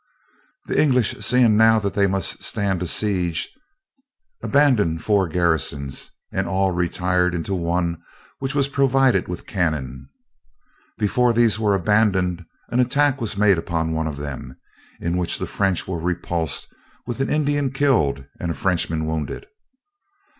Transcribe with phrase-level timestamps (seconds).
[0.65, 3.49] "The English seeing now that they must stand a siege,
[4.41, 8.01] abandoned four garrisons, and all retired into one
[8.39, 10.09] which was provided with cannon.
[10.97, 14.57] Before these were abandoned, an attack was made upon one of them,
[14.99, 16.73] in which the French were repulsed
[17.05, 19.45] with an Indian killed and a Frenchman wounded.